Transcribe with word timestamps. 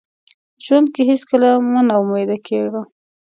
ژوند 0.65 0.87
کې 0.93 1.01
هیڅکله 1.09 1.49
مه 1.71 1.81
ناامیده 1.87 2.37
کیږه. 2.47 2.81